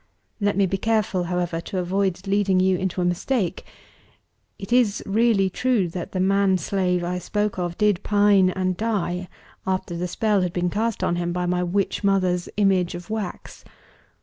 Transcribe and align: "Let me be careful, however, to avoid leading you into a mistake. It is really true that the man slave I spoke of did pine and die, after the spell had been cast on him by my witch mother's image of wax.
"Let 0.39 0.57
me 0.57 0.65
be 0.65 0.79
careful, 0.79 1.25
however, 1.25 1.61
to 1.61 1.77
avoid 1.77 2.25
leading 2.25 2.59
you 2.59 2.75
into 2.75 3.01
a 3.01 3.05
mistake. 3.05 3.67
It 4.57 4.73
is 4.73 5.03
really 5.05 5.47
true 5.47 5.87
that 5.89 6.11
the 6.11 6.19
man 6.19 6.57
slave 6.57 7.03
I 7.03 7.19
spoke 7.19 7.59
of 7.59 7.77
did 7.77 8.01
pine 8.01 8.49
and 8.49 8.75
die, 8.75 9.29
after 9.67 9.95
the 9.95 10.07
spell 10.07 10.41
had 10.41 10.53
been 10.53 10.71
cast 10.71 11.03
on 11.03 11.17
him 11.17 11.31
by 11.31 11.45
my 11.45 11.61
witch 11.61 12.03
mother's 12.03 12.49
image 12.57 12.95
of 12.95 13.11
wax. 13.11 13.63